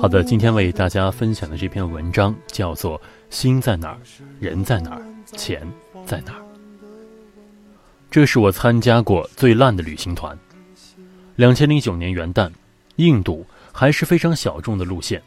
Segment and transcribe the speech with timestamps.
[0.00, 2.98] 好的，今天为大家分享的这篇文章叫做
[3.30, 3.98] 《心在哪儿，
[4.40, 5.66] 人在哪儿，钱
[6.04, 6.40] 在哪儿》。
[8.10, 10.36] 这是我参加过最烂的旅行团。
[11.36, 12.50] 两千零九年元旦，
[12.96, 15.22] 印度还是非常小众的路线。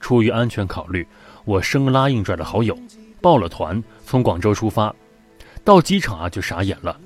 [0.00, 1.06] 出于安全考虑，
[1.44, 2.76] 我生拉硬拽的好友
[3.20, 4.94] 报了团，从广州出发。
[5.62, 7.00] 到机场啊，就傻眼了。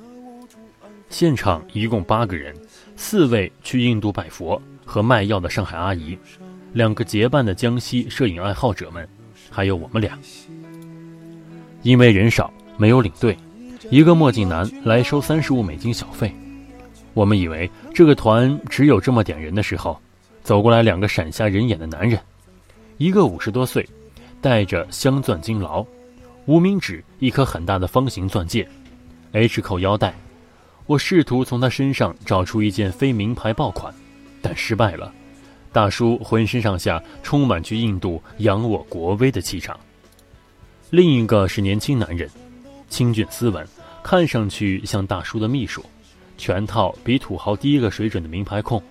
[1.08, 2.54] 现场一共八个人，
[2.96, 4.60] 四位去印度拜佛。
[4.90, 6.16] 和卖药的上海阿姨，
[6.72, 9.06] 两个结伴的江西摄影爱好者们，
[9.50, 10.18] 还有我们俩。
[11.82, 13.36] 因为人少，没有领队，
[13.90, 16.34] 一个墨镜男来收三十五美金小费。
[17.12, 20.00] 我们以为这个团只有这么点人的时候，
[20.42, 22.18] 走过来两个闪瞎人眼的男人，
[22.96, 23.86] 一个五十多岁，
[24.40, 25.84] 戴着镶钻金劳，
[26.46, 28.66] 无名指一颗很大的方形钻戒
[29.32, 30.14] ，H 扣腰带。
[30.88, 33.94] 我试图从他身上找出一件非名牌爆款。
[34.40, 35.12] 但失败了，
[35.70, 39.78] 大叔浑身上下充满去印度扬我国威的气场。
[40.88, 42.30] 另一个是年轻男人，
[42.88, 43.68] 清俊斯文，
[44.02, 45.84] 看上去像大叔的秘书，
[46.38, 48.82] 全套比土豪低一个水准的名牌控。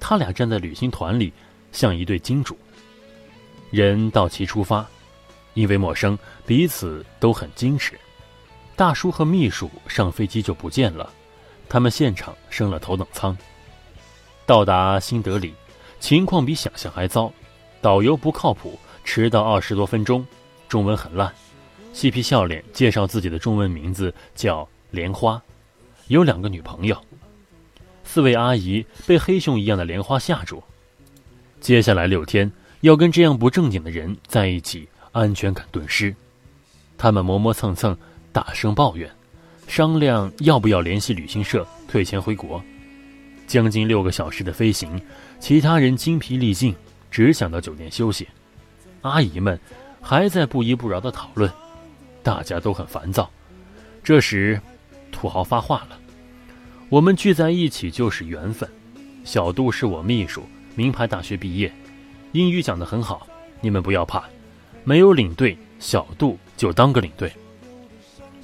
[0.00, 1.32] 他俩站在旅行团里，
[1.70, 2.58] 像一对金主。
[3.70, 4.84] 人到齐出发，
[5.52, 7.96] 因为陌生，彼此都很矜持。
[8.76, 11.08] 大叔和秘书上飞机就不见了，
[11.68, 13.36] 他们现场升了头等舱。
[14.46, 15.54] 到达新德里，
[16.00, 17.32] 情况比想象还糟，
[17.80, 20.26] 导游不靠谱，迟到二十多分钟，
[20.68, 21.32] 中文很烂，
[21.92, 25.40] 嬉皮笑脸介绍自己的中文名字叫莲花，
[26.08, 27.00] 有两个女朋友，
[28.02, 30.62] 四位阿姨被黑熊一样的莲花吓住，
[31.60, 32.50] 接下来六天
[32.80, 36.14] 要跟这样不正经的人在一起，安全感顿失，
[36.98, 37.96] 他们磨磨蹭蹭，
[38.34, 39.08] 大声抱怨，
[39.68, 42.60] 商量要不要联系旅行社退钱回国。
[43.46, 45.00] 将近六个小时的飞行，
[45.38, 46.74] 其他人精疲力尽，
[47.12, 48.26] 只想到酒店休息。
[49.02, 49.56] 阿姨们
[50.00, 51.48] 还在不依不饶地讨论，
[52.24, 53.30] 大家都很烦躁。
[54.02, 54.60] 这时，
[55.12, 55.96] 土豪发话了
[56.90, 58.68] ：“我们聚在一起就是缘分。
[59.22, 60.42] 小杜是我秘书，
[60.74, 61.72] 名牌大学毕业，
[62.32, 63.28] 英语讲得很好。
[63.60, 64.24] 你们不要怕，
[64.82, 67.32] 没有领队，小杜就当个领队，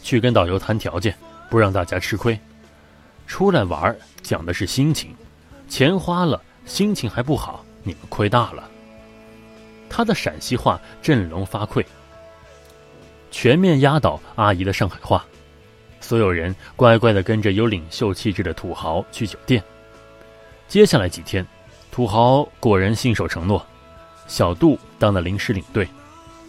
[0.03, 1.15] 去跟导游谈条件，
[1.49, 2.39] 不让大家吃亏。
[3.27, 5.13] 出来玩。”讲的是心情，
[5.69, 8.71] 钱花了，心情还不好，你们亏大了。
[9.89, 11.85] 他的陕西话振聋发聩，
[13.31, 15.25] 全面压倒阿姨的上海话。
[16.01, 19.61] 所有人乖乖的跟着有领袖气质的土豪去酒店。
[20.69, 21.45] 接下来几天，
[21.91, 23.67] 土豪果然信守承诺，
[24.29, 25.89] 小杜当了临时领队，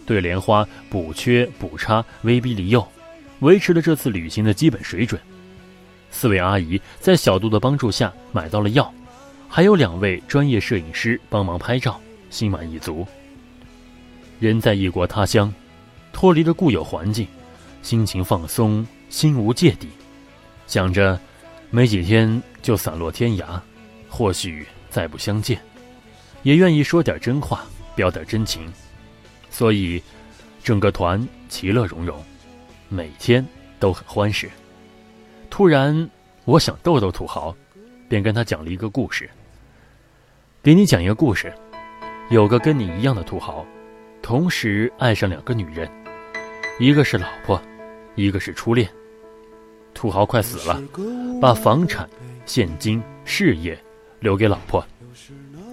[0.06, 2.86] 对莲花补缺补差，威逼利诱，
[3.42, 5.20] 维持了这次旅行的基本水准。
[6.10, 8.92] 四位阿姨在小杜的帮助下买到了药，
[9.48, 12.00] 还有两位专业摄影师帮忙拍照，
[12.30, 13.06] 心满意足。
[14.38, 15.52] 人在异国他乡，
[16.12, 17.26] 脱离了固有环境，
[17.82, 19.88] 心情放松，心无芥蒂，
[20.66, 21.18] 想着
[21.70, 23.60] 没几天就散落天涯，
[24.08, 25.60] 或许再不相见，
[26.42, 27.64] 也愿意说点真话，
[27.96, 28.70] 表点真情，
[29.50, 30.02] 所以
[30.62, 32.22] 整个团其乐融融，
[32.92, 33.42] 每天
[33.80, 34.50] 都很欢实。
[35.48, 36.10] 突然，
[36.44, 37.56] 我想逗逗土豪，
[38.06, 39.30] 便跟他讲了一个故事。
[40.62, 41.50] 给你讲一个故事：
[42.28, 43.64] 有个跟你一样的土豪，
[44.20, 45.90] 同时爱上两个女人，
[46.78, 47.58] 一个是老婆，
[48.14, 48.86] 一个是初恋。
[49.94, 50.82] 土豪快死了，
[51.40, 52.06] 把房产、
[52.44, 53.78] 现金、事业
[54.20, 54.84] 留给老婆，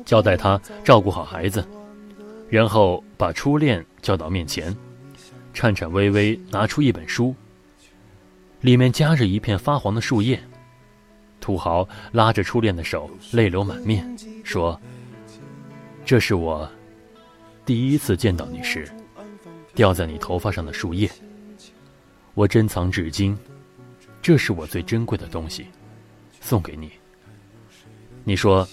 [0.05, 1.67] 交代他照顾好孩子，
[2.47, 4.73] 然后把初恋叫到面前，
[5.59, 7.35] 颤颤巍巍拿出一本书。
[8.61, 10.41] 里面夹着一片发黄的树叶，
[11.41, 14.09] 土豪拉着初恋的手，泪流满面，
[14.45, 14.79] 说
[16.05, 16.69] ：“这是我
[17.65, 18.89] 第一次见到你时，
[19.75, 21.11] 掉在你头发上的树叶。
[22.35, 23.37] 我珍藏至今，
[24.21, 25.65] 这是我最珍贵的东西，
[26.39, 26.89] 送给你。
[28.23, 28.65] 你说，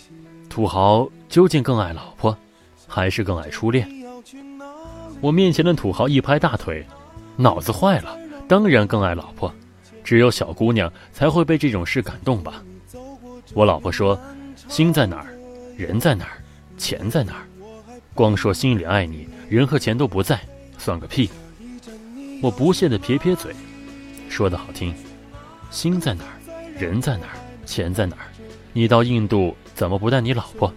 [0.49, 2.39] 土豪究竟更爱老婆，
[2.87, 4.06] 还是更爱初恋？
[5.21, 6.87] 我面前的土豪一拍大腿，
[7.37, 8.17] 脑子坏了，
[8.47, 9.53] 当然更爱老婆。
[10.05, 12.63] 只有小姑娘才会被这种事感动吧？
[13.55, 14.19] 我老婆说
[14.69, 15.27] ：“心在哪儿，
[15.77, 16.43] 人在哪儿，
[16.77, 17.47] 钱在哪儿。
[18.15, 20.39] 光说心里爱你，人和钱都不在，
[20.79, 21.29] 算个屁！”
[22.43, 23.53] 我不屑地撇撇嘴，
[24.29, 24.95] 说的好听，
[25.71, 26.37] 心在哪儿，
[26.79, 28.29] 人在哪儿，钱在哪儿？
[28.73, 30.73] 你到印度怎么不带你老婆？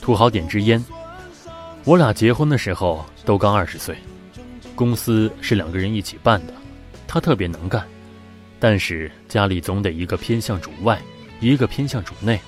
[0.00, 0.84] 土豪点支烟。
[1.84, 3.96] 我俩结婚的时候都刚二十岁，
[4.76, 6.54] 公司是两个人一起办的，
[7.08, 7.84] 他特别能干。
[8.60, 11.02] 但是家里总得一个偏向主外，
[11.40, 12.38] 一个偏向主内。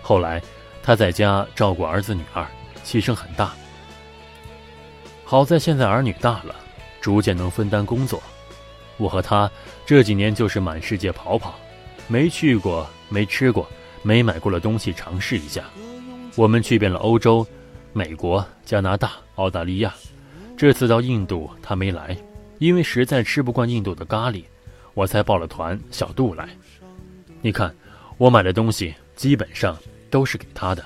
[0.00, 0.40] 后来
[0.84, 2.46] 他在家照顾儿子女儿，
[2.84, 3.52] 牺牲很大。
[5.24, 6.54] 好在现在儿女大了，
[7.00, 8.22] 逐渐能分担工作。
[8.98, 9.50] 我和他
[9.84, 11.58] 这几年就是满世界跑跑，
[12.06, 13.68] 没去过、没吃过、
[14.02, 15.64] 没买过的东西尝试一下。
[16.36, 17.44] 我们去遍了欧洲、
[17.98, 19.92] 美国、加拿大、澳大利亚。
[20.56, 22.16] 这次到印度他没来，
[22.60, 24.44] 因为实在吃不惯印度的咖喱。
[24.94, 26.48] 我才报了团，小杜来。
[27.40, 27.74] 你看，
[28.16, 29.76] 我买的东西基本上
[30.10, 30.84] 都是给他的。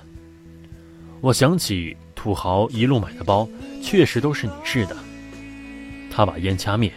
[1.21, 3.47] 我想起土豪一路买的包，
[3.83, 4.97] 确实都是女士的。
[6.11, 6.91] 他把烟掐灭，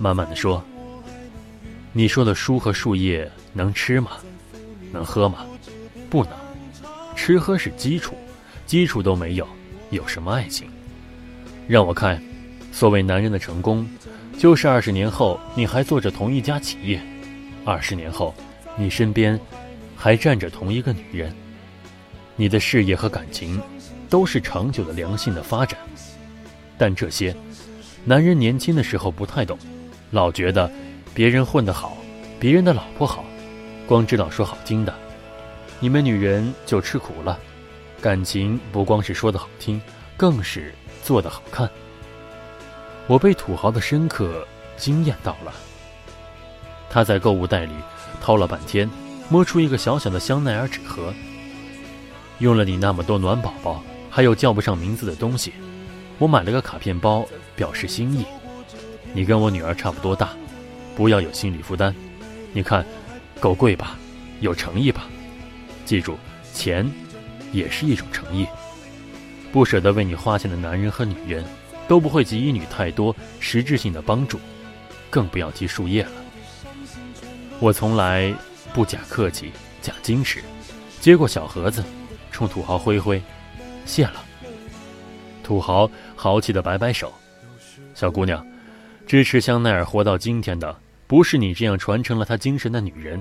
[0.00, 0.60] 慢慢的说
[1.94, 4.16] ：“你说的书和树叶能吃吗？
[4.92, 5.46] 能喝吗？
[6.10, 6.32] 不能。
[7.14, 8.16] 吃喝是基础，
[8.68, 9.48] 基础都没有，
[9.88, 10.68] 有什么爱情？
[11.66, 12.22] 让我看，
[12.70, 13.88] 所谓男人的成功。”
[14.36, 16.98] 就是二十年后，你还做着同一家企业；
[17.64, 18.34] 二十年后，
[18.76, 19.40] 你身边
[19.96, 21.34] 还站着同一个女人。
[22.36, 23.58] 你的事业和感情
[24.10, 25.80] 都是长久的良性的发展。
[26.76, 27.34] 但这些，
[28.04, 29.58] 男人年轻的时候不太懂，
[30.10, 30.70] 老觉得
[31.14, 31.96] 别人混得好，
[32.38, 33.24] 别人的老婆好，
[33.86, 34.94] 光知道说好听的。
[35.80, 37.40] 你们女人就吃苦了，
[38.00, 39.80] 感情不光是说的好听，
[40.16, 40.72] 更是
[41.02, 41.68] 做的好看。
[43.06, 44.46] 我被土豪的深刻
[44.76, 45.52] 惊艳到了。
[46.88, 47.72] 他在购物袋里
[48.20, 48.88] 掏了半天，
[49.28, 51.12] 摸出一个小小的香奈儿纸盒。
[52.38, 55.52] 用了你那么多暖宝宝，还有叫不上名字的东西，
[56.18, 58.24] 我买了个卡片包表示心意。
[59.12, 60.30] 你跟我女儿差不多大，
[60.94, 61.92] 不要有心理负担。
[62.52, 62.86] 你看，
[63.40, 63.98] 够贵吧？
[64.40, 65.06] 有诚意吧？
[65.84, 66.16] 记住，
[66.52, 66.88] 钱
[67.52, 68.46] 也是一种诚意。
[69.52, 71.44] 不舍得为你花钱的男人和女人。
[71.88, 74.38] 都不会给予你太多实质性的帮助，
[75.08, 76.10] 更不要提树叶了。
[77.60, 78.30] 我从来
[78.74, 79.50] 不假客气、
[79.80, 80.44] 假矜持，
[81.00, 81.82] 接过小盒子，
[82.30, 83.22] 冲土豪挥挥，
[83.86, 84.22] 谢了。
[85.42, 87.10] 土豪豪气的摆摆手
[87.96, 88.46] ：“小姑娘，
[89.06, 93.18] 支持香奈儿活到今天的，不是你这样传承了他精神的女人，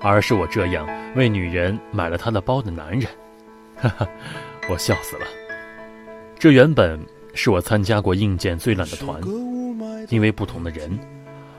[0.00, 3.06] 而是我这样为女人买了她的包的男人。”
[3.76, 4.08] 哈哈，
[4.68, 5.26] 我笑死了。
[6.38, 7.00] 这原本。
[7.38, 9.20] 是我参加过硬件最烂的团，
[10.08, 10.98] 因为不同的人，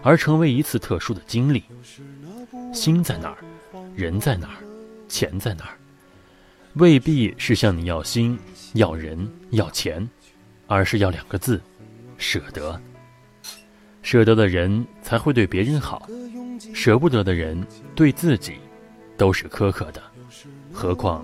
[0.02, 1.64] 而成为一次特殊的经历。
[2.74, 3.38] 心在哪儿，
[3.96, 4.58] 人在哪儿，
[5.08, 5.78] 钱在哪儿，
[6.74, 8.40] 未必是向你要心、
[8.74, 10.10] 要人、要钱，
[10.66, 11.62] 而是要两个字：
[12.18, 12.82] 舍得。
[14.02, 16.10] 舍得的人才会对别人好，
[16.74, 18.54] 舍不得的人对自己
[19.16, 20.02] 都是苛刻的，
[20.74, 21.24] 何况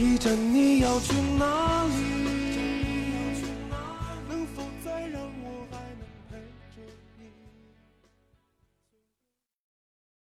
[0.00, 1.79] 一站你要去哪？